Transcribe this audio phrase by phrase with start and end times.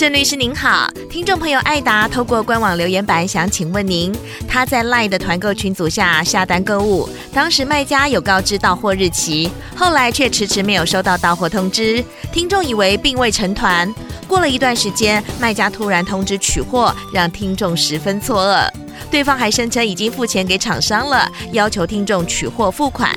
[0.00, 4.10] 郑律师您好，听众朋友艾达透过官网留言板想请问您，
[4.48, 13.94] 他在 LINE 的团购群组下下单购物，当时卖家有告知到货日期，后来却迟迟没有收到到货通知，听众以为并未成团。
[14.26, 18.66] 过了一段时间，卖家突然通知取货，让听众十分错愕。
[19.10, 23.14] 对方还声称已经付钱给厂商了，要求听众取货付款。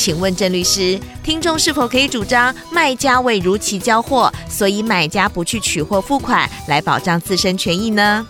[0.00, 8.26] 请问郑律师，听众是否可以主张卖家未如期交货，所以买家不去取货付款，来保障自身权益呢？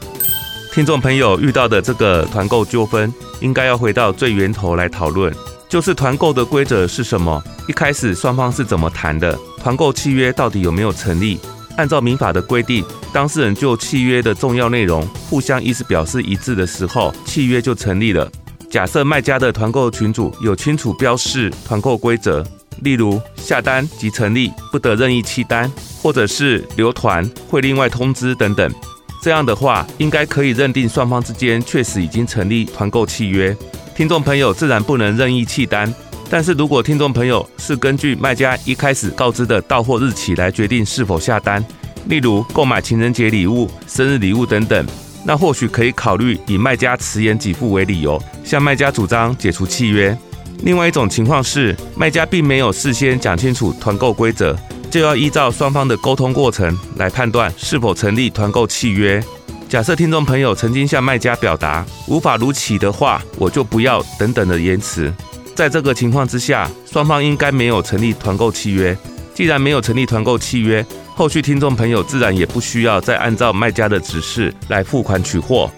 [0.74, 5.32] 听众朋友遇到的这个团购纠纷，应该要回到最源头来讨论，
[5.68, 7.40] 就是团购的规则是什么？
[7.68, 9.38] 一开始双方是怎么谈的？
[9.62, 11.38] 团购契约到底有没有成立？
[11.76, 18.28] 按照民法的规定，当事人就契约的重要内容互相意思表示一致的时候，契约就成立了。
[18.70, 22.46] 假设卖家的团购群组有清楚标示团购规则，
[22.82, 28.72] 例如下单即成立，不得任意弃单，或者是留团会另外通知等等，
[29.20, 33.56] 这样的话，应该可以认定双方之间确实已经成立团购契约。
[33.96, 35.92] 听众朋友自然不能任意弃单。
[36.32, 41.64] 但是如果听众朋友是根据卖家一开始告知的到货日期来决定是否下单，
[42.06, 44.86] 例如购买情人节礼物、生日礼物等等，
[45.24, 50.16] 那或许可以考虑以卖家迟延给付为理由，向卖家主张解除契约。
[50.62, 54.56] 另外一种情况是，卖家并没有事先讲清楚团购规则，
[54.90, 59.22] 就要依照双方的沟通过程来判断是否成立团购契约。
[59.68, 65.12] 假设听众朋友曾经向卖家表达无法如期的话，我就不要等等的言辞。
[65.54, 68.96] 在这个情况之下，双方应该没有成立团购契约。
[69.32, 70.84] 既然没有成立团购契约，
[71.20, 75.70] 后续听众朋友自然也不需要再按照卖家的指示来付款取货。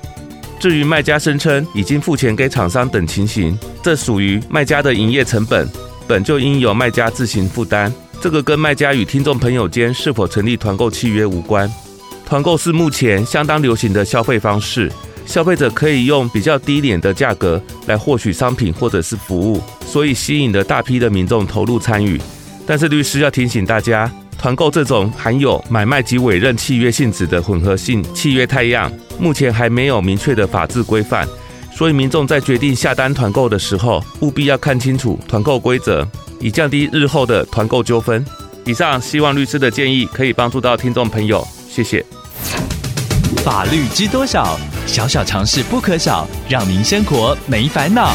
[0.60, 5.68] 至于卖家声称已经付钱给厂商等情形，这属于卖家的营业成本，
[6.06, 7.92] 本就应由卖家自行负担。
[8.20, 11.68] 这个跟卖家与听众朋友间是否成立团购契约无关。
[12.24, 14.92] 团购是目前相当流行的消费方式。
[15.26, 22.20] 消费者可以用比较低廉的价格来获取商品或者是服务，所以吸引了大批的民众投入参与。
[22.64, 24.08] 但是律师要提醒大家，
[24.42, 31.28] 团购这种含有买卖及委任契约性质的混合性契约态样，目前还没有明确的法制规范，
[31.72, 36.04] 所以民众在决定下单团购的时候，务必要看清楚团购规则，
[36.40, 38.26] 以降低日后的团购纠纷。
[38.64, 42.04] 以上希望律师的建议可以帮助到听众朋友，谢谢。
[43.44, 44.58] 法律知多少？
[44.86, 48.12] 小小常识不可少，让您生活没烦恼。